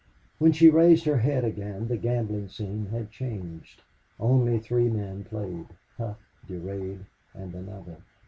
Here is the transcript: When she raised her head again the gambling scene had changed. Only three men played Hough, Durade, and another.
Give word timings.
When 0.39 0.51
she 0.51 0.67
raised 0.67 1.05
her 1.05 1.19
head 1.19 1.45
again 1.45 1.87
the 1.87 1.95
gambling 1.95 2.49
scene 2.49 2.87
had 2.87 3.11
changed. 3.11 3.83
Only 4.19 4.57
three 4.57 4.89
men 4.89 5.25
played 5.25 5.67
Hough, 5.97 6.17
Durade, 6.47 7.05
and 7.35 7.53
another. 7.53 7.97